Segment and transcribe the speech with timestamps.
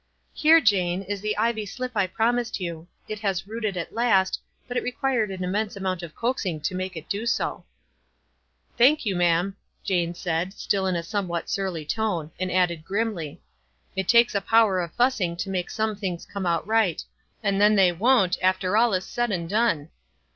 [0.35, 4.75] "Plere, Jane, is the ivy slip I promised you; it has rooted at last, but
[4.75, 7.65] it required an immense amount of coaxing to make it do so."
[8.77, 8.79] 154 WISE AND OTHERWISE.
[8.79, 9.57] "Thank you, ma'am,"
[10.07, 13.43] Jane said, still in a somewhat surly tone, and added, grimly,
[13.95, 17.03] "It takes a power of fussing to make some things come out right,
[17.43, 19.89] and then they won't, after all is said and done."